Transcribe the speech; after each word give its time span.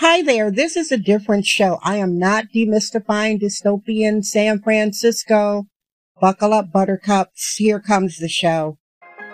Hi 0.00 0.22
there. 0.22 0.52
This 0.52 0.76
is 0.76 0.92
a 0.92 0.96
different 0.96 1.44
show. 1.44 1.80
I 1.82 1.96
am 1.96 2.20
not 2.20 2.44
demystifying 2.54 3.42
dystopian 3.42 4.24
San 4.24 4.62
Francisco. 4.62 5.66
Buckle 6.20 6.52
up, 6.52 6.70
buttercups. 6.70 7.56
Here 7.56 7.80
comes 7.80 8.18
the 8.18 8.28
show. 8.28 8.78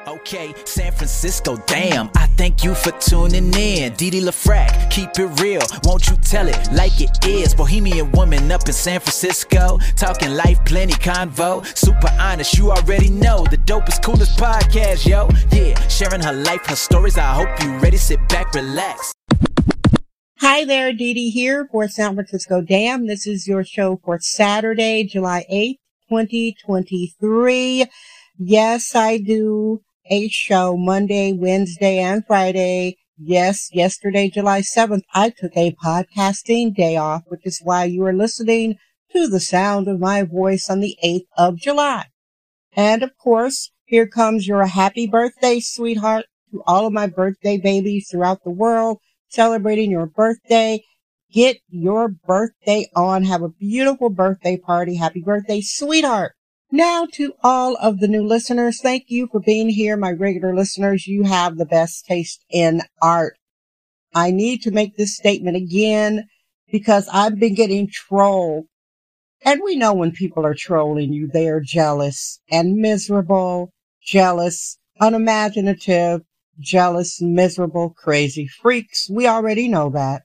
Okay, 0.09 0.55
San 0.65 0.91
Francisco, 0.93 1.59
damn. 1.67 2.09
I 2.17 2.29
thank 2.39 2.65
you 2.65 2.75
for 2.75 2.93
tuning 2.93 3.53
in. 3.53 3.93
Didi 3.97 4.23
LaFrac, 4.23 4.91
keep 4.91 5.11
it 5.19 5.39
real. 5.39 5.61
Won't 5.85 6.09
you 6.09 6.17
tell 6.17 6.49
it 6.49 6.73
like 6.73 6.99
it 6.99 7.27
is? 7.27 7.55
Bohemian 7.55 8.11
woman 8.13 8.51
up 8.51 8.67
in 8.67 8.73
San 8.73 9.01
Francisco. 9.01 9.79
Talking 9.97 10.31
life, 10.35 10.65
plenty 10.65 10.95
convo. 10.95 11.63
Super 11.77 12.09
honest, 12.19 12.57
you 12.57 12.71
already 12.71 13.11
know. 13.11 13.45
The 13.51 13.59
dopest, 13.59 14.03
coolest 14.03 14.39
podcast, 14.39 15.07
yo. 15.07 15.29
Yeah, 15.53 15.79
sharing 15.89 16.23
her 16.23 16.33
life, 16.33 16.65
her 16.67 16.77
stories. 16.77 17.19
I 17.19 17.35
hope 17.35 17.63
you 17.63 17.77
ready. 17.81 17.99
Sit 17.99 18.27
back, 18.31 18.55
relax. 18.55 19.14
Hi 20.47 20.67
there, 20.67 20.93
Dee 20.93 21.15
Dee 21.15 21.31
here 21.31 21.67
for 21.73 21.89
San 21.89 22.13
Francisco 22.13 22.61
Damn. 22.61 23.07
This 23.07 23.27
is 23.27 23.49
your 23.49 23.65
show 23.65 23.99
for 24.05 24.19
Saturday, 24.21 25.03
July 25.03 25.47
8th, 25.51 25.79
2023. 26.11 27.87
Yes, 28.37 28.95
I 28.95 29.17
do 29.17 29.81
a 30.11 30.29
show 30.29 30.77
Monday, 30.77 31.33
Wednesday, 31.33 31.97
and 31.97 32.27
Friday. 32.27 32.99
Yes, 33.17 33.71
yesterday, 33.73 34.29
July 34.29 34.61
7th, 34.61 35.01
I 35.15 35.31
took 35.31 35.57
a 35.57 35.75
podcasting 35.83 36.75
day 36.75 36.99
off, 36.99 37.23
which 37.29 37.47
is 37.47 37.63
why 37.65 37.85
you 37.85 38.05
are 38.05 38.13
listening 38.13 38.77
to 39.15 39.27
the 39.27 39.41
sound 39.41 39.89
of 39.89 39.99
my 39.99 40.25
voice 40.25 40.69
on 40.69 40.81
the 40.81 40.99
8th 41.03 41.25
of 41.39 41.57
July. 41.57 42.09
And 42.77 43.03
of 43.03 43.17
course, 43.17 43.71
here 43.87 44.07
comes 44.07 44.47
your 44.47 44.67
happy 44.67 45.07
birthday, 45.07 45.61
sweetheart, 45.61 46.27
to 46.51 46.63
all 46.67 46.87
of 46.87 46.93
my 46.93 47.07
birthday 47.07 47.57
babies 47.57 48.09
throughout 48.11 48.45
the 48.45 48.51
world 48.51 48.99
celebrating 49.35 49.91
your 49.91 50.07
birthday. 50.07 50.81
Get 51.33 51.59
your 51.69 52.09
birthday 52.09 52.87
on. 52.95 53.25
Have 53.25 53.43
a 53.43 53.49
beautiful 53.49 54.09
birthday 54.09 54.57
party. 54.57 54.95
Happy 54.95 55.21
birthday, 55.21 55.61
sweetheart. 55.61 56.35
Now 56.71 57.07
to 57.15 57.35
all 57.43 57.77
of 57.77 58.01
the 58.01 58.09
new 58.09 58.27
listeners, 58.27 58.81
thank 58.81 59.05
you 59.09 59.29
for 59.31 59.41
being 59.41 59.69
here. 59.69 59.97
My 59.97 60.13
regular 60.13 60.55
listeners, 60.55 61.07
you 61.07 61.25
have 61.25 61.57
the 61.57 61.67
best 61.67 62.07
taste 62.07 62.45
in 62.51 62.83
art. 63.03 63.37
I 64.15 64.31
need 64.31 64.63
to 64.63 64.71
make 64.71 64.97
this 64.97 65.17
statement 65.17 65.57
again 65.57 66.29
because 66.71 67.09
I've 67.13 67.39
been 67.39 67.55
getting 67.55 67.89
trolled. 67.89 68.67
And 69.45 69.61
we 69.63 69.77
know 69.77 69.93
when 69.93 70.13
people 70.13 70.47
are 70.47 70.55
trolling 70.55 71.13
you, 71.13 71.29
they 71.29 71.49
are 71.49 71.61
jealous 71.61 72.41
and 72.51 72.77
miserable, 72.77 73.73
jealous, 74.03 74.79
unimaginative, 75.01 76.23
jealous, 76.59 77.21
miserable, 77.21 77.91
crazy 77.91 78.47
freaks. 78.47 79.09
We 79.11 79.27
already 79.27 79.69
know 79.69 79.91
that. 79.91 80.23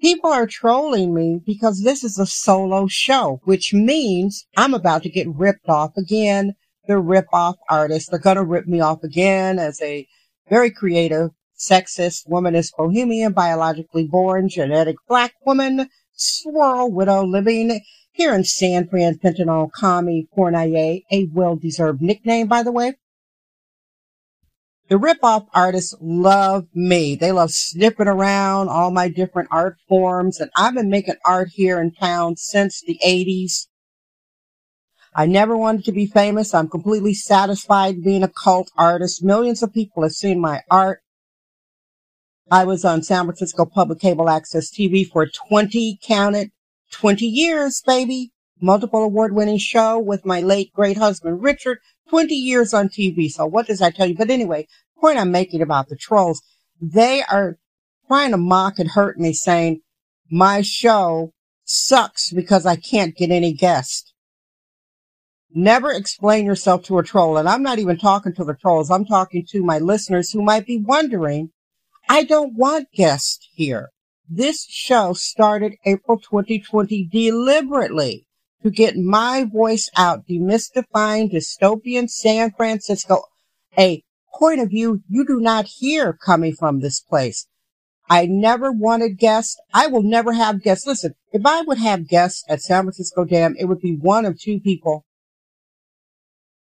People 0.00 0.30
are 0.30 0.46
trolling 0.46 1.14
me 1.14 1.40
because 1.46 1.82
this 1.82 2.02
is 2.02 2.18
a 2.18 2.26
solo 2.26 2.86
show, 2.88 3.40
which 3.44 3.72
means 3.72 4.46
I'm 4.56 4.74
about 4.74 5.02
to 5.04 5.10
get 5.10 5.28
ripped 5.28 5.68
off 5.68 5.92
again. 5.96 6.54
The 6.88 6.98
rip 6.98 7.26
off 7.32 7.56
artists. 7.68 8.10
They're 8.10 8.18
going 8.18 8.36
to 8.36 8.42
rip 8.44 8.66
me 8.66 8.80
off 8.80 9.04
again 9.04 9.60
as 9.60 9.80
a 9.80 10.06
very 10.50 10.70
creative, 10.72 11.30
sexist, 11.56 12.28
womanist, 12.28 12.72
bohemian, 12.76 13.32
biologically 13.32 14.08
born, 14.08 14.48
genetic 14.48 14.96
black 15.06 15.34
woman, 15.46 15.88
swirl 16.14 16.90
widow 16.90 17.24
living 17.24 17.80
here 18.10 18.34
in 18.34 18.44
San 18.44 18.88
Fran, 18.88 19.18
Fentanyl, 19.18 19.70
Commie, 19.72 20.26
Fournier, 20.34 20.98
a 21.12 21.28
well-deserved 21.32 22.02
nickname, 22.02 22.48
by 22.48 22.62
the 22.62 22.72
way. 22.72 22.94
The 24.92 24.98
rip-off 24.98 25.46
artists 25.54 25.94
love 26.02 26.66
me. 26.74 27.14
They 27.14 27.32
love 27.32 27.50
snipping 27.50 28.08
around 28.08 28.68
all 28.68 28.90
my 28.90 29.08
different 29.08 29.48
art 29.50 29.78
forms. 29.88 30.38
And 30.38 30.50
I've 30.54 30.74
been 30.74 30.90
making 30.90 31.14
art 31.24 31.48
here 31.54 31.80
in 31.80 31.92
town 31.92 32.36
since 32.36 32.82
the 32.82 33.00
80s. 33.02 33.68
I 35.14 35.24
never 35.24 35.56
wanted 35.56 35.86
to 35.86 35.92
be 35.92 36.04
famous. 36.04 36.52
I'm 36.52 36.68
completely 36.68 37.14
satisfied 37.14 38.04
being 38.04 38.22
a 38.22 38.28
cult 38.28 38.70
artist. 38.76 39.24
Millions 39.24 39.62
of 39.62 39.72
people 39.72 40.02
have 40.02 40.12
seen 40.12 40.38
my 40.38 40.60
art. 40.70 41.00
I 42.50 42.64
was 42.64 42.84
on 42.84 43.02
San 43.02 43.24
Francisco 43.24 43.64
Public 43.64 43.98
Cable 43.98 44.28
Access 44.28 44.70
TV 44.70 45.10
for 45.10 45.26
20, 45.26 46.00
counted 46.02 46.50
20 46.90 47.24
years, 47.24 47.80
baby. 47.80 48.32
Multiple 48.64 49.02
award 49.02 49.34
winning 49.34 49.58
show 49.58 49.98
with 49.98 50.24
my 50.24 50.40
late 50.40 50.72
great 50.72 50.96
husband, 50.96 51.42
Richard. 51.42 51.78
20 52.10 52.32
years 52.32 52.72
on 52.72 52.88
TV. 52.88 53.28
So 53.28 53.44
what 53.44 53.66
does 53.66 53.80
that 53.80 53.96
tell 53.96 54.06
you? 54.06 54.14
But 54.14 54.30
anyway, 54.30 54.68
point 55.00 55.18
I'm 55.18 55.32
making 55.32 55.62
about 55.62 55.88
the 55.88 55.96
trolls, 55.96 56.42
they 56.80 57.24
are 57.24 57.58
trying 58.06 58.30
to 58.30 58.36
mock 58.36 58.78
and 58.78 58.90
hurt 58.90 59.18
me 59.18 59.32
saying 59.32 59.80
my 60.30 60.60
show 60.62 61.32
sucks 61.64 62.32
because 62.32 62.64
I 62.64 62.76
can't 62.76 63.16
get 63.16 63.32
any 63.32 63.52
guests. 63.52 64.12
Never 65.52 65.90
explain 65.90 66.46
yourself 66.46 66.84
to 66.84 66.98
a 66.98 67.02
troll. 67.02 67.38
And 67.38 67.48
I'm 67.48 67.64
not 67.64 67.80
even 67.80 67.98
talking 67.98 68.34
to 68.34 68.44
the 68.44 68.54
trolls. 68.54 68.92
I'm 68.92 69.04
talking 69.04 69.44
to 69.50 69.64
my 69.64 69.80
listeners 69.80 70.30
who 70.30 70.40
might 70.40 70.66
be 70.66 70.78
wondering, 70.78 71.50
I 72.08 72.22
don't 72.22 72.54
want 72.54 72.92
guests 72.92 73.48
here. 73.54 73.88
This 74.28 74.64
show 74.66 75.14
started 75.14 75.74
April 75.84 76.18
2020 76.18 77.08
deliberately 77.10 78.28
to 78.62 78.70
get 78.70 78.96
my 78.96 79.44
voice 79.44 79.90
out, 79.96 80.26
demystifying 80.26 81.32
dystopian 81.32 82.08
San 82.08 82.52
Francisco, 82.52 83.24
a 83.78 84.02
point 84.34 84.60
of 84.60 84.70
view 84.70 85.02
you 85.08 85.26
do 85.26 85.40
not 85.40 85.66
hear 85.66 86.12
coming 86.12 86.54
from 86.54 86.80
this 86.80 87.00
place. 87.00 87.46
I 88.08 88.26
never 88.26 88.72
wanted 88.72 89.18
guests. 89.18 89.56
I 89.72 89.86
will 89.86 90.02
never 90.02 90.32
have 90.32 90.62
guests. 90.62 90.86
Listen, 90.86 91.14
if 91.32 91.46
I 91.46 91.62
would 91.62 91.78
have 91.78 92.08
guests 92.08 92.44
at 92.48 92.60
San 92.60 92.84
Francisco 92.84 93.24
Damn, 93.24 93.56
it 93.56 93.66
would 93.66 93.80
be 93.80 93.96
one 93.96 94.26
of 94.26 94.38
two 94.38 94.60
people. 94.60 95.06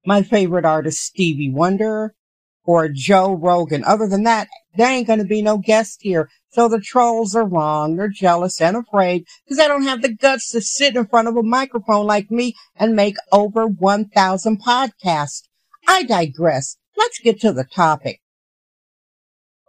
My 0.06 0.22
favorite 0.22 0.66
artist, 0.66 1.00
Stevie 1.00 1.52
Wonder 1.52 2.16
or 2.64 2.88
Joe 2.90 3.34
Rogan. 3.34 3.84
Other 3.84 4.08
than 4.08 4.24
that, 4.24 4.48
there 4.76 4.90
ain't 4.90 5.08
going 5.08 5.20
to 5.20 5.26
be 5.26 5.42
no 5.42 5.58
guest 5.58 6.00
here. 6.02 6.30
So 6.52 6.68
the 6.68 6.82
trolls 6.82 7.34
are 7.34 7.48
wrong. 7.48 7.96
They're 7.96 8.10
jealous 8.10 8.60
and 8.60 8.76
afraid 8.76 9.26
because 9.46 9.58
they 9.58 9.68
don't 9.68 9.84
have 9.84 10.02
the 10.02 10.14
guts 10.14 10.52
to 10.52 10.62
sit 10.62 10.98
in 10.98 11.08
front 11.08 11.30
of 11.30 11.38
a 11.38 11.44
microphone 11.44 12.06
like 12.06 12.30
me 12.30 12.56
and 12.76 12.96
make 12.96 13.16
over 13.32 13.66
1,000 13.66 14.62
podcasts. 14.62 15.44
I 15.88 16.04
digress. 16.04 16.78
Let's 16.98 17.20
get 17.20 17.40
to 17.42 17.54
the 17.54 17.64
topic. 17.64 18.20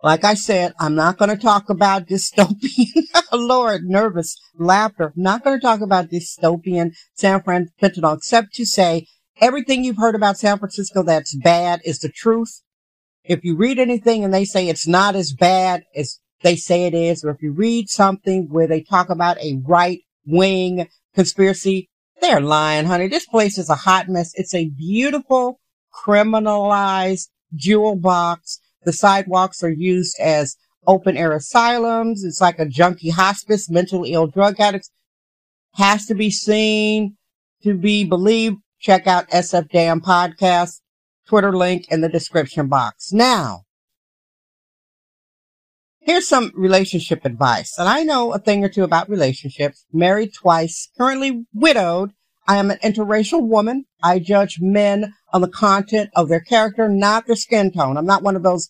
Like 0.03 0.25
I 0.25 0.35
said, 0.35 0.75
I'm 0.81 0.97
not 0.97 1.17
going 1.17 1.31
to 1.31 1.37
talk 1.37 1.71
about 1.71 2.09
dystopian, 2.09 3.05
Lord, 3.33 3.85
nervous 3.85 4.37
laughter. 4.59 5.13
Not 5.15 5.45
going 5.45 5.61
to 5.61 5.65
talk 5.65 5.81
about 5.81 6.11
dystopian 6.11 6.91
San 7.15 7.41
Francisco, 7.43 8.13
except 8.13 8.55
to 8.55 8.67
say 8.67 9.07
everything 9.41 9.85
you've 9.85 9.99
heard 9.99 10.17
about 10.17 10.39
San 10.39 10.59
Francisco 10.59 11.05
that's 11.05 11.37
bad 11.37 11.81
is 11.85 12.01
the 12.01 12.09
truth. 12.09 12.63
If 13.23 13.45
you 13.45 13.57
read 13.57 13.79
anything 13.79 14.25
and 14.25 14.35
they 14.35 14.45
say 14.45 14.69
it's 14.69 14.89
not 14.89 15.15
as 15.15 15.33
bad 15.33 15.85
as 15.95 16.19
they 16.43 16.57
say 16.57 16.85
it 16.85 16.95
is, 16.95 17.25
or 17.25 17.31
if 17.31 17.43
you 17.43 17.53
read 17.53 17.89
something 17.89 18.49
where 18.49 18.67
they 18.67 18.81
talk 18.81 19.11
about 19.11 19.39
a 19.39 19.61
right 19.65 20.01
wing 20.27 20.89
conspiracy, 21.15 21.89
they're 22.21 22.41
lying, 22.41 22.87
honey. 22.87 23.09
This 23.09 23.27
place 23.27 23.59
is 23.59 23.69
a 23.69 23.75
hot 23.75 24.09
mess. 24.09 24.33
It's 24.35 24.55
a 24.55 24.69
beautiful, 24.69 25.61
criminalized 25.93 27.29
jewel 27.55 27.97
box. 27.97 28.61
The 28.85 28.93
sidewalks 28.93 29.63
are 29.63 29.71
used 29.71 30.19
as 30.21 30.57
open 30.87 31.17
air 31.17 31.33
asylums. 31.33 32.25
It's 32.25 32.41
like 32.41 32.59
a 32.59 32.67
junkie 32.67 33.11
hospice, 33.11 33.69
mentally 33.69 34.13
ill 34.13 34.27
drug 34.27 34.61
addicts. 34.61 34.91
Has 35.75 36.07
to 36.07 36.15
be 36.15 36.31
seen 36.31 37.17
to 37.63 37.75
be 37.75 38.05
believed. 38.05 38.59
Check 38.81 39.07
out 39.07 39.31
SF 39.31 39.71
Damn 39.71 40.01
podcast, 40.01 40.81
Twitter 41.29 41.57
link 41.57 41.87
in 41.91 42.01
the 42.01 42.09
description 42.09 42.67
box. 42.67 43.13
Now, 43.13 43.63
Here's 46.05 46.27
some 46.27 46.51
relationship 46.55 47.25
advice. 47.25 47.79
And 47.79 47.89
I 47.89 48.03
know 48.03 48.33
a 48.33 48.39
thing 48.41 48.65
or 48.65 48.69
two 48.69 48.83
about 48.83 49.09
relationships. 49.09 49.87
Married 49.93 50.35
twice, 50.35 50.89
currently 50.99 51.47
widowed. 51.55 52.13
I 52.49 52.57
am 52.57 52.73
an 52.73 52.79
interracial 52.79 53.47
woman. 53.47 53.85
I 54.03 54.19
judge 54.19 54.59
men 54.61 55.15
on 55.33 55.43
the 55.43 55.49
content 55.49 56.11
of 56.17 56.29
their 56.29 56.41
character, 56.41 56.89
not 56.89 57.27
their 57.27 57.37
skin 57.37 57.71
tone. 57.71 57.97
I'm 57.97 58.05
not 58.05 58.25
one 58.25 58.35
of 58.35 58.43
those 58.43 58.69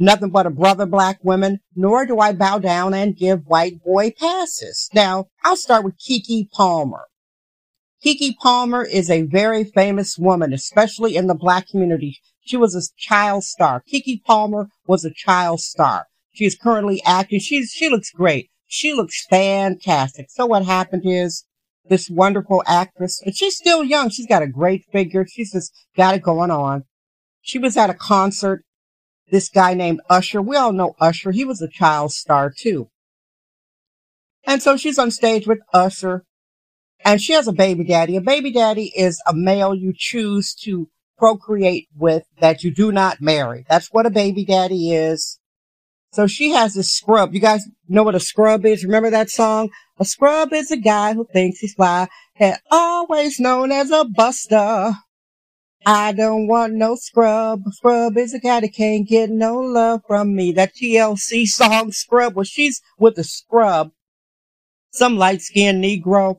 nothing 0.00 0.30
but 0.30 0.46
a 0.46 0.50
brother 0.50 0.84
black 0.84 1.18
women, 1.22 1.60
nor 1.76 2.06
do 2.06 2.18
I 2.18 2.32
bow 2.32 2.58
down 2.58 2.92
and 2.92 3.16
give 3.16 3.46
white 3.46 3.82
boy 3.84 4.10
passes. 4.10 4.90
Now, 4.92 5.26
I'll 5.44 5.56
start 5.56 5.84
with 5.84 5.94
Keke 5.98 6.50
Palmer. 6.50 7.04
Keke 8.04 8.36
Palmer 8.42 8.84
is 8.84 9.08
a 9.08 9.22
very 9.22 9.62
famous 9.62 10.18
woman, 10.18 10.52
especially 10.52 11.14
in 11.14 11.28
the 11.28 11.36
black 11.36 11.68
community. 11.68 12.18
She 12.44 12.56
was 12.56 12.74
a 12.74 12.82
child 12.98 13.44
star. 13.44 13.84
Keke 13.90 14.24
Palmer 14.24 14.68
was 14.88 15.04
a 15.04 15.14
child 15.14 15.60
star. 15.60 16.06
She 16.34 16.44
is 16.44 16.56
currently 16.56 17.02
acting. 17.04 17.40
She's, 17.40 17.70
she 17.70 17.88
looks 17.88 18.10
great. 18.10 18.50
She 18.66 18.92
looks 18.92 19.24
fantastic. 19.26 20.26
So 20.30 20.46
what 20.46 20.64
happened 20.64 21.02
is 21.04 21.46
this 21.88 22.10
wonderful 22.10 22.62
actress, 22.66 23.22
and 23.24 23.36
she's 23.36 23.56
still 23.56 23.84
young. 23.84 24.10
She's 24.10 24.26
got 24.26 24.42
a 24.42 24.48
great 24.48 24.84
figure. 24.90 25.26
She's 25.26 25.52
just 25.52 25.72
got 25.96 26.14
it 26.14 26.22
going 26.22 26.50
on. 26.50 26.84
She 27.40 27.58
was 27.58 27.76
at 27.76 27.90
a 27.90 27.94
concert. 27.94 28.64
This 29.30 29.48
guy 29.48 29.74
named 29.74 30.00
Usher. 30.10 30.42
We 30.42 30.56
all 30.56 30.72
know 30.72 30.94
Usher. 31.00 31.30
He 31.30 31.44
was 31.44 31.62
a 31.62 31.68
child 31.68 32.12
star 32.12 32.52
too. 32.56 32.88
And 34.46 34.62
so 34.62 34.76
she's 34.76 34.98
on 34.98 35.10
stage 35.10 35.46
with 35.46 35.60
Usher 35.72 36.24
and 37.04 37.20
she 37.20 37.32
has 37.32 37.46
a 37.46 37.52
baby 37.52 37.84
daddy. 37.84 38.16
A 38.16 38.20
baby 38.20 38.50
daddy 38.50 38.92
is 38.96 39.22
a 39.26 39.34
male 39.34 39.74
you 39.74 39.92
choose 39.96 40.54
to 40.64 40.88
procreate 41.18 41.88
with 41.94 42.24
that 42.40 42.64
you 42.64 42.74
do 42.74 42.90
not 42.90 43.20
marry. 43.20 43.64
That's 43.68 43.88
what 43.92 44.06
a 44.06 44.10
baby 44.10 44.44
daddy 44.44 44.92
is. 44.92 45.38
So 46.14 46.28
she 46.28 46.50
has 46.50 46.74
this 46.74 46.92
scrub. 46.92 47.34
You 47.34 47.40
guys 47.40 47.68
know 47.88 48.04
what 48.04 48.14
a 48.14 48.20
scrub 48.20 48.64
is? 48.64 48.84
Remember 48.84 49.10
that 49.10 49.30
song? 49.30 49.70
A 49.98 50.04
scrub 50.04 50.52
is 50.52 50.70
a 50.70 50.76
guy 50.76 51.12
who 51.12 51.26
thinks 51.32 51.58
he's 51.58 51.74
fly 51.74 52.06
and 52.36 52.56
always 52.70 53.40
known 53.40 53.72
as 53.72 53.90
a 53.90 54.04
buster. 54.04 54.92
I 55.84 56.12
don't 56.12 56.46
want 56.46 56.74
no 56.74 56.94
scrub. 56.94 57.62
A 57.66 57.72
Scrub 57.72 58.16
is 58.16 58.32
a 58.32 58.38
guy 58.38 58.60
that 58.60 58.72
can't 58.74 59.08
get 59.08 59.28
no 59.28 59.56
love 59.56 60.02
from 60.06 60.36
me. 60.36 60.52
That 60.52 60.76
TLC 60.76 61.46
song 61.46 61.90
scrub, 61.90 62.36
well, 62.36 62.44
she's 62.44 62.80
with 62.96 63.18
a 63.18 63.24
scrub. 63.24 63.90
Some 64.92 65.18
light 65.18 65.42
skinned 65.42 65.82
Negro. 65.82 66.36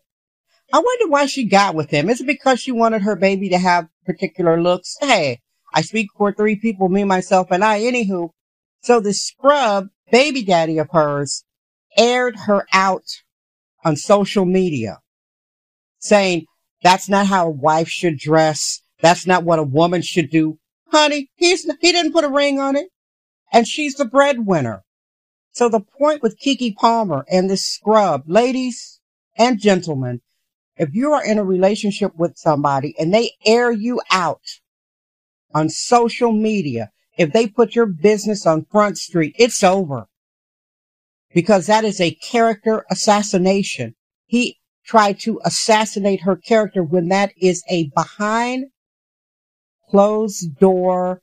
I 0.71 0.79
wonder 0.79 1.07
why 1.09 1.25
she 1.25 1.43
got 1.45 1.75
with 1.75 1.89
him. 1.89 2.09
Is 2.09 2.21
it 2.21 2.27
because 2.27 2.61
she 2.61 2.71
wanted 2.71 3.01
her 3.01 3.17
baby 3.17 3.49
to 3.49 3.57
have 3.57 3.89
particular 4.05 4.59
looks? 4.59 4.95
Hey, 5.01 5.41
I 5.73 5.81
speak 5.81 6.07
for 6.17 6.31
three 6.31 6.55
people, 6.55 6.87
me, 6.87 7.03
myself, 7.03 7.49
and 7.51 7.63
I. 7.63 7.81
Anywho, 7.81 8.29
so 8.85 8.99
the 8.99 9.13
scrub 9.13 9.87
baby 10.11 10.43
daddy 10.43 10.77
of 10.77 10.91
hers 10.91 11.43
aired 11.97 12.35
her 12.41 12.67
out 12.71 13.23
on 13.83 13.95
social 13.95 14.45
media 14.45 14.99
saying 15.97 16.45
that's 16.83 17.09
not 17.09 17.25
how 17.25 17.47
a 17.47 17.49
wife 17.49 17.89
should 17.89 18.19
dress. 18.19 18.83
That's 19.01 19.25
not 19.25 19.43
what 19.43 19.57
a 19.57 19.63
woman 19.63 20.03
should 20.03 20.29
do. 20.29 20.59
Honey, 20.91 21.31
he's, 21.33 21.63
he 21.81 21.91
didn't 21.91 22.13
put 22.13 22.25
a 22.25 22.29
ring 22.29 22.59
on 22.59 22.75
it. 22.75 22.89
And 23.51 23.67
she's 23.67 23.95
the 23.95 24.05
breadwinner. 24.05 24.83
So 25.51 25.67
the 25.67 25.79
point 25.79 26.21
with 26.21 26.39
Keke 26.39 26.75
Palmer 26.75 27.25
and 27.27 27.49
this 27.49 27.65
scrub, 27.65 28.25
ladies 28.27 28.99
and 29.35 29.59
gentlemen, 29.59 30.21
if 30.77 30.93
you 30.93 31.11
are 31.11 31.25
in 31.25 31.39
a 31.39 31.43
relationship 31.43 32.11
with 32.15 32.37
somebody 32.37 32.93
and 32.99 33.11
they 33.11 33.31
air 33.47 33.71
you 33.71 33.99
out 34.11 34.43
on 35.55 35.69
social 35.69 36.31
media, 36.31 36.91
if 37.17 37.31
they 37.31 37.47
put 37.47 37.75
your 37.75 37.85
business 37.85 38.45
on 38.45 38.65
Front 38.65 38.97
Street, 38.97 39.35
it's 39.37 39.63
over. 39.63 40.07
Because 41.33 41.67
that 41.67 41.83
is 41.83 41.99
a 41.99 42.15
character 42.15 42.85
assassination. 42.89 43.95
He 44.25 44.59
tried 44.85 45.19
to 45.21 45.39
assassinate 45.43 46.21
her 46.21 46.35
character 46.35 46.83
when 46.83 47.09
that 47.09 47.31
is 47.37 47.63
a 47.69 47.89
behind 47.95 48.65
closed 49.89 50.57
door 50.59 51.21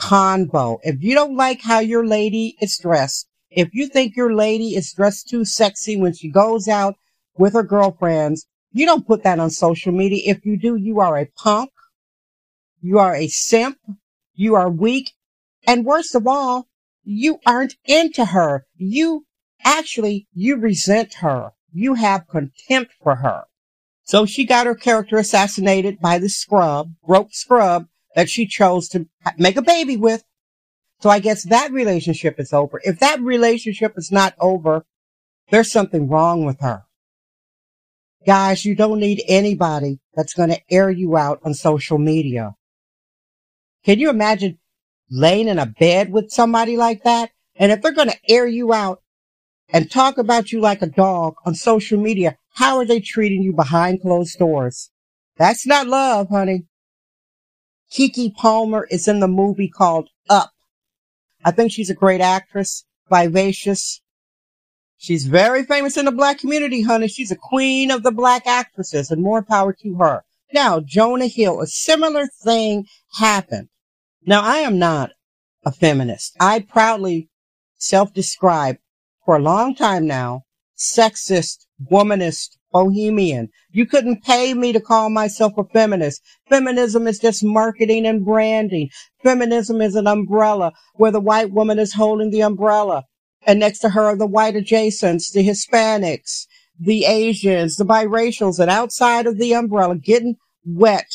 convo. 0.00 0.78
If 0.82 1.02
you 1.02 1.14
don't 1.14 1.36
like 1.36 1.60
how 1.62 1.80
your 1.80 2.06
lady 2.06 2.56
is 2.60 2.78
dressed, 2.78 3.28
if 3.50 3.68
you 3.72 3.86
think 3.86 4.16
your 4.16 4.34
lady 4.34 4.74
is 4.74 4.92
dressed 4.92 5.28
too 5.28 5.44
sexy 5.44 5.96
when 5.96 6.14
she 6.14 6.30
goes 6.30 6.68
out 6.68 6.96
with 7.36 7.52
her 7.52 7.62
girlfriends, 7.62 8.46
you 8.72 8.86
don't 8.86 9.06
put 9.06 9.22
that 9.24 9.38
on 9.38 9.50
social 9.50 9.92
media. 9.92 10.22
If 10.24 10.46
you 10.46 10.56
do, 10.58 10.76
you 10.76 11.00
are 11.00 11.18
a 11.18 11.26
punk. 11.36 11.70
You 12.80 12.98
are 12.98 13.14
a 13.14 13.28
simp. 13.28 13.78
You 14.34 14.54
are 14.54 14.70
weak. 14.70 15.12
And 15.66 15.84
worst 15.84 16.14
of 16.14 16.26
all, 16.26 16.68
you 17.04 17.38
aren't 17.46 17.76
into 17.84 18.26
her. 18.26 18.66
You 18.76 19.26
actually, 19.64 20.26
you 20.32 20.56
resent 20.56 21.14
her. 21.14 21.52
You 21.72 21.94
have 21.94 22.28
contempt 22.28 22.92
for 23.02 23.16
her. 23.16 23.44
So 24.04 24.26
she 24.26 24.44
got 24.44 24.66
her 24.66 24.74
character 24.74 25.16
assassinated 25.16 26.00
by 26.00 26.18
the 26.18 26.28
scrub, 26.28 26.94
broke 27.06 27.32
scrub 27.32 27.86
that 28.14 28.28
she 28.28 28.46
chose 28.46 28.88
to 28.88 29.06
make 29.38 29.56
a 29.56 29.62
baby 29.62 29.96
with. 29.96 30.24
So 31.00 31.10
I 31.10 31.18
guess 31.18 31.44
that 31.44 31.72
relationship 31.72 32.38
is 32.38 32.52
over. 32.52 32.80
If 32.84 32.98
that 33.00 33.20
relationship 33.20 33.94
is 33.96 34.12
not 34.12 34.34
over, 34.38 34.84
there's 35.50 35.72
something 35.72 36.08
wrong 36.08 36.44
with 36.44 36.60
her. 36.60 36.84
Guys, 38.26 38.64
you 38.64 38.76
don't 38.76 39.00
need 39.00 39.22
anybody 39.26 39.98
that's 40.14 40.34
going 40.34 40.50
to 40.50 40.60
air 40.70 40.90
you 40.90 41.16
out 41.16 41.40
on 41.44 41.54
social 41.54 41.98
media. 41.98 42.54
Can 43.84 43.98
you 43.98 44.10
imagine 44.10 44.58
laying 45.10 45.48
in 45.48 45.58
a 45.58 45.66
bed 45.66 46.12
with 46.12 46.30
somebody 46.30 46.76
like 46.76 47.02
that? 47.04 47.30
And 47.56 47.70
if 47.70 47.82
they're 47.82 47.92
going 47.92 48.10
to 48.10 48.30
air 48.30 48.46
you 48.46 48.72
out 48.72 49.02
and 49.68 49.90
talk 49.90 50.18
about 50.18 50.52
you 50.52 50.60
like 50.60 50.82
a 50.82 50.86
dog 50.86 51.34
on 51.44 51.54
social 51.54 51.98
media, 51.98 52.36
how 52.54 52.76
are 52.76 52.84
they 52.84 53.00
treating 53.00 53.42
you 53.42 53.52
behind 53.52 54.02
closed 54.02 54.38
doors? 54.38 54.90
That's 55.36 55.66
not 55.66 55.86
love, 55.86 56.28
honey. 56.28 56.64
Keke 57.92 58.34
Palmer 58.34 58.86
is 58.90 59.06
in 59.06 59.20
the 59.20 59.28
movie 59.28 59.68
called 59.68 60.08
Up. 60.28 60.52
I 61.44 61.50
think 61.50 61.72
she's 61.72 61.90
a 61.90 61.94
great 61.94 62.20
actress, 62.20 62.84
vivacious, 63.10 64.02
She's 65.02 65.26
very 65.26 65.64
famous 65.64 65.96
in 65.96 66.04
the 66.04 66.12
black 66.12 66.38
community, 66.38 66.82
honey. 66.82 67.08
She's 67.08 67.32
a 67.32 67.36
queen 67.36 67.90
of 67.90 68.04
the 68.04 68.12
black 68.12 68.46
actresses 68.46 69.10
and 69.10 69.20
more 69.20 69.42
power 69.42 69.72
to 69.82 69.94
her. 69.96 70.22
Now, 70.52 70.78
Jonah 70.78 71.26
Hill, 71.26 71.60
a 71.60 71.66
similar 71.66 72.28
thing 72.28 72.86
happened. 73.14 73.68
Now, 74.24 74.42
I 74.42 74.58
am 74.58 74.78
not 74.78 75.10
a 75.64 75.72
feminist. 75.72 76.36
I 76.38 76.60
proudly 76.60 77.28
self-describe 77.78 78.76
for 79.24 79.36
a 79.36 79.42
long 79.42 79.74
time 79.74 80.06
now, 80.06 80.42
sexist, 80.76 81.66
womanist, 81.90 82.56
bohemian. 82.72 83.48
You 83.70 83.86
couldn't 83.86 84.22
pay 84.22 84.54
me 84.54 84.72
to 84.72 84.80
call 84.80 85.10
myself 85.10 85.52
a 85.58 85.64
feminist. 85.64 86.22
Feminism 86.48 87.06
is 87.06 87.18
just 87.18 87.44
marketing 87.44 88.06
and 88.06 88.24
branding. 88.24 88.90
Feminism 89.22 89.80
is 89.80 89.94
an 89.94 90.06
umbrella 90.06 90.72
where 90.94 91.10
the 91.10 91.20
white 91.20 91.50
woman 91.50 91.78
is 91.78 91.94
holding 91.94 92.30
the 92.30 92.42
umbrella 92.42 93.04
and 93.46 93.58
next 93.58 93.80
to 93.80 93.90
her 93.90 94.04
are 94.04 94.16
the 94.16 94.26
white 94.26 94.54
adjacents, 94.54 95.32
the 95.32 95.46
Hispanics, 95.46 96.46
the 96.78 97.04
Asians, 97.04 97.76
the 97.76 97.84
biracials, 97.84 98.58
and 98.58 98.70
outside 98.70 99.26
of 99.26 99.38
the 99.38 99.52
umbrella 99.52 99.96
getting 99.96 100.36
wet 100.64 101.10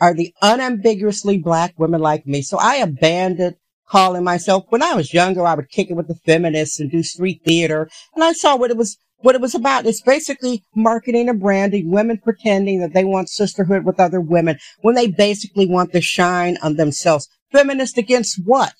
are 0.00 0.14
the 0.14 0.34
unambiguously 0.42 1.38
black 1.38 1.74
women 1.78 2.00
like 2.00 2.26
me. 2.26 2.42
So 2.42 2.58
I 2.58 2.76
abandoned 2.76 3.56
calling 3.88 4.24
myself 4.24 4.64
when 4.68 4.82
I 4.82 4.94
was 4.94 5.14
younger, 5.14 5.46
I 5.46 5.54
would 5.54 5.70
kick 5.70 5.90
it 5.90 5.94
with 5.94 6.08
the 6.08 6.14
feminists 6.14 6.80
and 6.80 6.90
do 6.90 7.02
street 7.02 7.42
theater. 7.44 7.88
And 8.14 8.24
I 8.24 8.32
saw 8.32 8.56
what 8.56 8.70
it 8.70 8.76
was, 8.76 8.98
what 9.18 9.34
it 9.34 9.40
was 9.40 9.54
about. 9.54 9.86
It's 9.86 10.02
basically 10.02 10.64
marketing 10.74 11.28
and 11.28 11.40
branding, 11.40 11.90
women 11.90 12.18
pretending 12.18 12.80
that 12.80 12.92
they 12.92 13.04
want 13.04 13.28
sisterhood 13.28 13.84
with 13.84 14.00
other 14.00 14.20
women 14.20 14.58
when 14.80 14.94
they 14.94 15.06
basically 15.06 15.66
want 15.66 15.92
to 15.92 16.00
shine 16.00 16.58
on 16.62 16.76
themselves. 16.76 17.28
Feminist 17.52 17.96
against 17.96 18.40
what? 18.44 18.74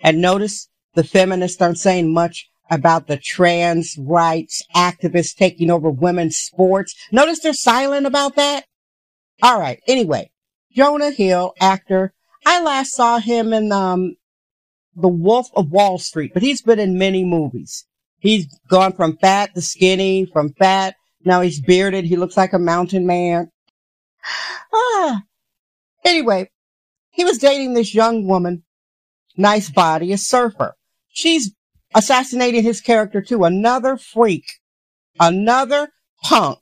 And 0.00 0.20
notice 0.20 0.68
the 0.94 1.04
feminists 1.04 1.60
aren't 1.60 1.78
saying 1.78 2.12
much 2.12 2.48
about 2.70 3.06
the 3.06 3.18
trans 3.18 3.96
rights 3.98 4.62
activists 4.74 5.34
taking 5.36 5.70
over 5.70 5.90
women's 5.90 6.36
sports. 6.36 6.94
Notice 7.10 7.40
they're 7.40 7.52
silent 7.52 8.06
about 8.06 8.36
that. 8.36 8.64
All 9.42 9.58
right. 9.58 9.80
Anyway, 9.86 10.30
Jonah 10.74 11.10
Hill, 11.10 11.52
actor. 11.60 12.14
I 12.46 12.62
last 12.62 12.94
saw 12.94 13.18
him 13.18 13.52
in, 13.52 13.72
um, 13.72 14.16
The 14.96 15.08
Wolf 15.08 15.48
of 15.54 15.70
Wall 15.70 15.98
Street, 15.98 16.32
but 16.32 16.42
he's 16.42 16.62
been 16.62 16.78
in 16.78 16.96
many 16.96 17.24
movies. 17.24 17.84
He's 18.18 18.46
gone 18.68 18.92
from 18.92 19.16
fat 19.16 19.54
to 19.54 19.60
skinny, 19.60 20.26
from 20.26 20.54
fat. 20.54 20.94
Now 21.24 21.40
he's 21.40 21.60
bearded. 21.60 22.04
He 22.04 22.16
looks 22.16 22.36
like 22.36 22.52
a 22.52 22.58
mountain 22.58 23.06
man. 23.06 23.50
Ah. 24.74 25.20
Anyway, 26.02 26.50
he 27.10 27.24
was 27.24 27.36
dating 27.36 27.74
this 27.74 27.94
young 27.94 28.26
woman 28.26 28.62
nice 29.36 29.70
body, 29.70 30.12
a 30.12 30.18
surfer. 30.18 30.74
She's 31.08 31.52
assassinating 31.94 32.62
his 32.62 32.80
character 32.80 33.20
too. 33.20 33.44
Another 33.44 33.96
freak, 33.96 34.44
another 35.20 35.88
punk. 36.22 36.58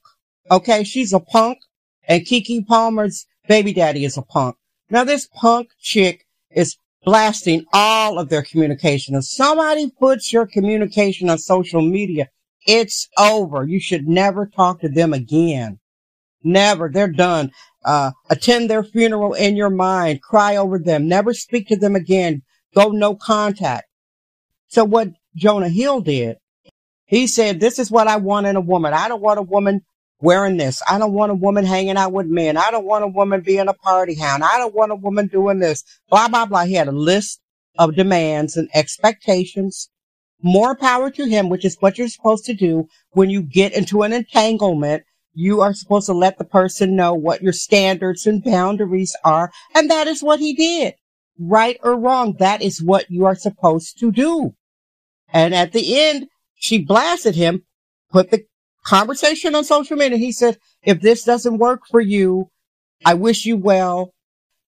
Okay. 0.50 0.84
She's 0.84 1.12
a 1.12 1.20
punk 1.20 1.58
and 2.10 2.26
Keke 2.26 2.66
Palmer's 2.66 3.24
baby 3.46 3.72
daddy 3.72 4.04
is 4.04 4.18
a 4.18 4.22
punk. 4.22 4.56
Now 4.90 5.04
this 5.04 5.28
punk 5.28 5.70
chick 5.80 6.26
is 6.50 6.76
blasting 7.04 7.64
all 7.72 8.18
of 8.18 8.28
their 8.28 8.42
communication. 8.42 9.14
If 9.14 9.26
somebody 9.26 9.88
puts 9.92 10.32
your 10.32 10.44
communication 10.44 11.30
on 11.30 11.38
social 11.38 11.80
media, 11.80 12.28
it's 12.66 13.08
over. 13.16 13.64
You 13.64 13.78
should 13.78 14.08
never 14.08 14.46
talk 14.46 14.80
to 14.80 14.88
them 14.88 15.12
again. 15.12 15.78
Never. 16.42 16.90
They're 16.92 17.06
done. 17.06 17.52
Uh, 17.84 18.10
attend 18.28 18.68
their 18.68 18.82
funeral 18.82 19.34
in 19.34 19.54
your 19.54 19.70
mind. 19.70 20.20
Cry 20.20 20.56
over 20.56 20.80
them. 20.80 21.06
Never 21.06 21.32
speak 21.32 21.68
to 21.68 21.76
them 21.76 21.94
again. 21.94 22.42
Go 22.74 22.88
no 22.88 23.14
contact. 23.14 23.86
So 24.66 24.84
what 24.84 25.10
Jonah 25.36 25.68
Hill 25.68 26.00
did, 26.00 26.38
he 27.06 27.28
said, 27.28 27.60
this 27.60 27.78
is 27.78 27.88
what 27.88 28.08
I 28.08 28.16
want 28.16 28.46
in 28.46 28.56
a 28.56 28.60
woman. 28.60 28.94
I 28.94 29.06
don't 29.06 29.22
want 29.22 29.38
a 29.38 29.42
woman 29.42 29.82
wearing 30.20 30.56
this. 30.56 30.82
I 30.88 30.98
don't 30.98 31.12
want 31.12 31.32
a 31.32 31.34
woman 31.36 31.64
hanging 31.64 31.96
out 31.96 32.12
with 32.12 32.26
men. 32.26 32.56
I 32.56 32.70
don't 32.70 32.84
want 32.84 33.04
a 33.04 33.08
woman 33.08 33.40
being 33.40 33.68
a 33.68 33.74
party 33.74 34.14
hound. 34.14 34.44
I 34.44 34.58
don't 34.58 34.74
want 34.74 34.92
a 34.92 34.96
woman 34.96 35.26
doing 35.26 35.58
this. 35.58 35.82
Blah, 36.08 36.28
blah, 36.28 36.46
blah. 36.46 36.64
He 36.64 36.74
had 36.74 36.88
a 36.88 36.92
list 36.92 37.40
of 37.78 37.96
demands 37.96 38.56
and 38.56 38.68
expectations. 38.74 39.88
More 40.42 40.74
power 40.74 41.10
to 41.10 41.26
him, 41.26 41.48
which 41.48 41.64
is 41.64 41.76
what 41.80 41.98
you're 41.98 42.08
supposed 42.08 42.44
to 42.46 42.54
do 42.54 42.86
when 43.10 43.30
you 43.30 43.42
get 43.42 43.72
into 43.72 44.02
an 44.02 44.12
entanglement. 44.12 45.04
You 45.32 45.60
are 45.60 45.74
supposed 45.74 46.06
to 46.06 46.12
let 46.12 46.38
the 46.38 46.44
person 46.44 46.96
know 46.96 47.14
what 47.14 47.42
your 47.42 47.52
standards 47.52 48.26
and 48.26 48.42
boundaries 48.42 49.14
are. 49.24 49.52
And 49.74 49.90
that 49.90 50.08
is 50.08 50.22
what 50.22 50.40
he 50.40 50.54
did 50.54 50.94
right 51.40 51.78
or 51.82 51.98
wrong, 51.98 52.36
that 52.38 52.62
is 52.62 52.82
what 52.82 53.10
you 53.10 53.24
are 53.24 53.34
supposed 53.34 53.98
to 53.98 54.12
do. 54.12 54.52
And 55.32 55.54
at 55.54 55.72
the 55.72 55.98
end, 55.98 56.28
she 56.54 56.84
blasted 56.84 57.34
him, 57.34 57.64
put 58.10 58.30
the 58.30 58.44
conversation 58.84 59.54
on 59.54 59.64
social 59.64 59.96
media. 59.96 60.18
He 60.18 60.32
said, 60.32 60.58
if 60.82 61.00
this 61.00 61.24
doesn't 61.24 61.58
work 61.58 61.82
for 61.90 62.00
you, 62.00 62.50
I 63.04 63.14
wish 63.14 63.44
you 63.46 63.56
well. 63.56 64.12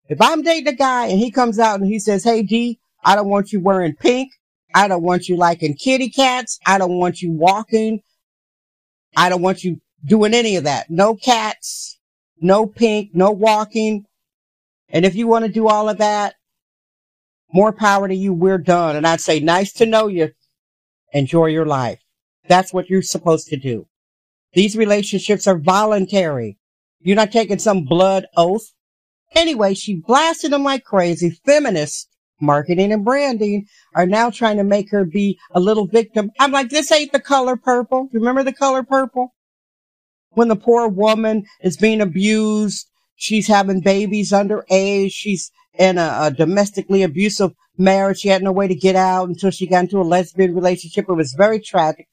If 0.08 0.20
I'm 0.20 0.42
dating 0.42 0.68
a 0.68 0.76
guy 0.76 1.06
and 1.06 1.18
he 1.18 1.30
comes 1.30 1.58
out 1.58 1.80
and 1.80 1.88
he 1.88 1.98
says, 1.98 2.24
Hey 2.24 2.42
D, 2.42 2.78
I 3.04 3.14
don't 3.14 3.28
want 3.28 3.52
you 3.52 3.60
wearing 3.60 3.94
pink. 3.94 4.32
I 4.74 4.88
don't 4.88 5.02
want 5.02 5.28
you 5.28 5.36
liking 5.36 5.74
kitty 5.74 6.08
cats. 6.08 6.58
I 6.66 6.78
don't 6.78 6.98
want 6.98 7.20
you 7.20 7.32
walking. 7.32 8.00
I 9.16 9.28
don't 9.28 9.42
want 9.42 9.64
you 9.64 9.80
doing 10.04 10.34
any 10.34 10.56
of 10.56 10.64
that. 10.64 10.90
No 10.90 11.14
cats, 11.14 11.98
no 12.40 12.66
pink, 12.66 13.10
no 13.14 13.30
walking. 13.30 14.06
And 14.88 15.04
if 15.04 15.14
you 15.14 15.26
want 15.26 15.44
to 15.44 15.52
do 15.52 15.68
all 15.68 15.88
of 15.88 15.98
that, 15.98 16.34
more 17.52 17.72
power 17.72 18.08
to 18.08 18.14
you. 18.14 18.32
We're 18.32 18.58
done. 18.58 18.96
And 18.96 19.06
I'd 19.06 19.20
say, 19.20 19.40
nice 19.40 19.72
to 19.74 19.86
know 19.86 20.06
you. 20.06 20.32
Enjoy 21.12 21.46
your 21.46 21.66
life. 21.66 22.00
That's 22.48 22.72
what 22.72 22.88
you're 22.88 23.02
supposed 23.02 23.48
to 23.48 23.56
do. 23.56 23.86
These 24.54 24.76
relationships 24.76 25.46
are 25.46 25.58
voluntary. 25.58 26.58
You're 27.00 27.16
not 27.16 27.32
taking 27.32 27.58
some 27.58 27.84
blood 27.84 28.26
oath. 28.36 28.72
Anyway, 29.34 29.74
she 29.74 30.02
blasted 30.06 30.52
him 30.52 30.62
like 30.62 30.84
crazy. 30.84 31.30
Feminists, 31.44 32.06
marketing 32.40 32.92
and 32.92 33.04
branding 33.04 33.66
are 33.94 34.06
now 34.06 34.28
trying 34.30 34.58
to 34.58 34.64
make 34.64 34.90
her 34.90 35.04
be 35.04 35.38
a 35.52 35.60
little 35.60 35.86
victim. 35.86 36.30
I'm 36.38 36.52
like, 36.52 36.68
this 36.68 36.92
ain't 36.92 37.12
the 37.12 37.20
color 37.20 37.56
purple. 37.56 38.08
Remember 38.12 38.42
the 38.42 38.52
color 38.52 38.82
purple? 38.82 39.34
When 40.30 40.48
the 40.48 40.56
poor 40.56 40.88
woman 40.88 41.44
is 41.62 41.76
being 41.76 42.00
abused, 42.00 42.86
she's 43.16 43.46
having 43.46 43.80
babies 43.80 44.32
underage, 44.32 45.12
she's 45.12 45.50
in 45.78 45.98
a, 45.98 46.18
a 46.22 46.30
domestically 46.30 47.02
abusive 47.02 47.52
marriage. 47.78 48.20
She 48.20 48.28
had 48.28 48.42
no 48.42 48.52
way 48.52 48.68
to 48.68 48.74
get 48.74 48.96
out 48.96 49.28
until 49.28 49.50
she 49.50 49.66
got 49.66 49.84
into 49.84 50.00
a 50.00 50.02
lesbian 50.02 50.54
relationship. 50.54 51.06
It 51.08 51.14
was 51.14 51.34
very 51.34 51.60
tragic. 51.60 52.06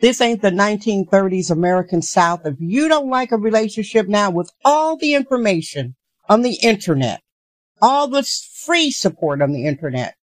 This 0.00 0.20
ain't 0.20 0.42
the 0.42 0.50
1930s 0.50 1.50
American 1.50 2.02
South. 2.02 2.44
If 2.44 2.56
you 2.58 2.88
don't 2.88 3.08
like 3.08 3.32
a 3.32 3.38
relationship 3.38 4.08
now 4.08 4.30
with 4.30 4.50
all 4.64 4.96
the 4.96 5.14
information 5.14 5.96
on 6.28 6.42
the 6.42 6.58
internet, 6.62 7.22
all 7.80 8.06
this 8.06 8.48
free 8.64 8.90
support 8.90 9.40
on 9.40 9.52
the 9.52 9.64
internet, 9.64 10.14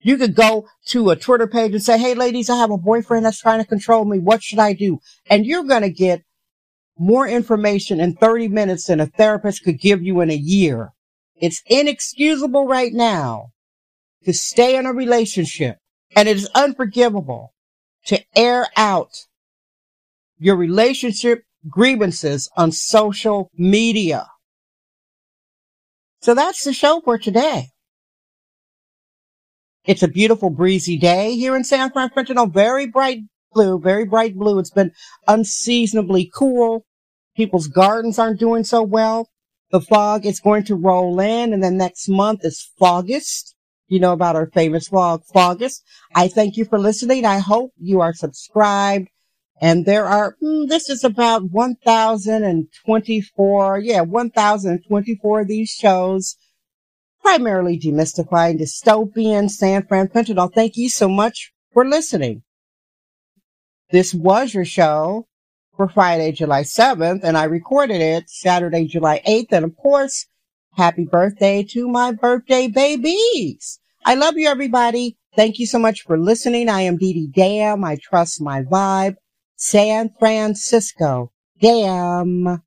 you 0.00 0.16
could 0.16 0.34
go 0.34 0.66
to 0.86 1.10
a 1.10 1.16
Twitter 1.16 1.46
page 1.46 1.72
and 1.72 1.82
say, 1.82 1.98
Hey 1.98 2.14
ladies, 2.14 2.48
I 2.48 2.56
have 2.56 2.70
a 2.70 2.78
boyfriend 2.78 3.26
that's 3.26 3.40
trying 3.40 3.60
to 3.60 3.68
control 3.68 4.04
me. 4.04 4.18
What 4.18 4.42
should 4.42 4.60
I 4.60 4.72
do? 4.72 5.00
And 5.28 5.44
you're 5.44 5.64
going 5.64 5.82
to 5.82 5.90
get 5.90 6.22
more 6.98 7.28
information 7.28 8.00
in 8.00 8.14
30 8.14 8.48
minutes 8.48 8.86
than 8.86 9.00
a 9.00 9.06
therapist 9.06 9.64
could 9.64 9.78
give 9.78 10.02
you 10.02 10.20
in 10.20 10.30
a 10.30 10.34
year. 10.34 10.92
It's 11.34 11.62
inexcusable 11.66 12.66
right 12.66 12.94
now 12.94 13.48
to 14.24 14.32
stay 14.32 14.76
in 14.76 14.86
a 14.86 14.92
relationship 14.92 15.76
and 16.14 16.28
it 16.28 16.36
is 16.36 16.48
unforgivable 16.54 17.52
to 18.06 18.22
air 18.34 18.66
out 18.76 19.26
your 20.38 20.56
relationship 20.56 21.44
grievances 21.68 22.48
on 22.56 22.72
social 22.72 23.50
media. 23.56 24.28
So 26.22 26.34
that's 26.34 26.64
the 26.64 26.72
show 26.72 27.00
for 27.04 27.18
today. 27.18 27.68
It's 29.84 30.02
a 30.02 30.08
beautiful 30.08 30.50
breezy 30.50 30.98
day 30.98 31.36
here 31.36 31.54
in 31.54 31.62
San 31.62 31.90
Francisco. 31.92 32.34
Oh, 32.36 32.46
very 32.46 32.86
bright 32.86 33.20
blue, 33.52 33.78
very 33.78 34.04
bright 34.04 34.34
blue. 34.34 34.58
It's 34.58 34.70
been 34.70 34.92
unseasonably 35.28 36.30
cool. 36.34 36.84
People's 37.36 37.68
gardens 37.68 38.18
aren't 38.18 38.40
doing 38.40 38.64
so 38.64 38.82
well. 38.82 39.28
The 39.70 39.80
fog 39.80 40.26
is 40.26 40.40
going 40.40 40.64
to 40.64 40.74
roll 40.74 41.20
in 41.20 41.52
and 41.52 41.62
then 41.62 41.76
next 41.76 42.08
month 42.08 42.44
is 42.44 42.70
Fogust 42.80 43.55
you 43.88 44.00
know 44.00 44.12
about 44.12 44.36
our 44.36 44.50
famous 44.50 44.88
vlog, 44.88 45.22
Fogus. 45.32 45.82
I 46.14 46.28
thank 46.28 46.56
you 46.56 46.64
for 46.64 46.78
listening. 46.78 47.24
I 47.24 47.38
hope 47.38 47.72
you 47.78 48.00
are 48.00 48.12
subscribed. 48.12 49.08
And 49.60 49.86
there 49.86 50.04
are, 50.04 50.36
mm, 50.42 50.68
this 50.68 50.90
is 50.90 51.02
about 51.02 51.50
1,024, 51.50 53.78
yeah, 53.78 54.02
1,024 54.02 55.40
of 55.40 55.48
these 55.48 55.70
shows, 55.70 56.36
primarily 57.22 57.78
demystifying 57.78 58.60
dystopian 58.60 59.48
San 59.48 59.86
Fran 59.86 60.08
Fentanyl. 60.08 60.52
Thank 60.52 60.76
you 60.76 60.90
so 60.90 61.08
much 61.08 61.54
for 61.72 61.86
listening. 61.86 62.42
This 63.90 64.12
was 64.12 64.52
your 64.52 64.66
show 64.66 65.26
for 65.76 65.88
Friday, 65.88 66.32
July 66.32 66.62
7th, 66.62 67.20
and 67.22 67.38
I 67.38 67.44
recorded 67.44 68.00
it 68.00 68.28
Saturday, 68.28 68.86
July 68.86 69.22
8th. 69.26 69.52
And 69.52 69.64
of 69.64 69.76
course, 69.76 70.26
Happy 70.76 71.06
birthday 71.06 71.62
to 71.70 71.88
my 71.88 72.12
birthday 72.12 72.68
babies. 72.68 73.80
I 74.04 74.14
love 74.14 74.36
you, 74.36 74.46
everybody. 74.48 75.16
Thank 75.34 75.58
you 75.58 75.66
so 75.66 75.78
much 75.78 76.02
for 76.02 76.18
listening. 76.18 76.68
I 76.68 76.82
am 76.82 76.98
Dee 76.98 77.14
Dee 77.14 77.26
Dam. 77.28 77.82
I 77.82 77.96
trust 77.96 78.42
my 78.42 78.62
vibe. 78.62 79.16
San 79.56 80.10
Francisco. 80.18 81.32
Damn. 81.60 82.62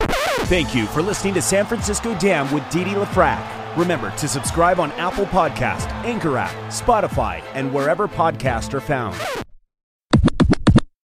Thank 0.00 0.74
you 0.74 0.84
for 0.86 1.00
listening 1.00 1.32
to 1.34 1.42
San 1.42 1.64
Francisco 1.64 2.14
Damn 2.18 2.52
with 2.52 2.68
Dee 2.70 2.84
Dee 2.84 2.90
LaFrac. 2.90 3.76
Remember 3.76 4.10
to 4.10 4.28
subscribe 4.28 4.78
on 4.78 4.92
Apple 4.92 5.24
Podcast, 5.26 5.90
Anchor 6.04 6.36
app, 6.36 6.52
Spotify, 6.70 7.42
and 7.54 7.72
wherever 7.72 8.06
podcasts 8.06 8.74
are 8.74 8.80
found. 8.80 9.16